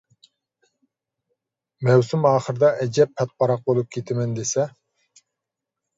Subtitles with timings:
[1.89, 4.69] مەۋسۇم ئاخىرىدا ئەجەب پاتىپاراق بولۇپ كېتىمەن دېسە.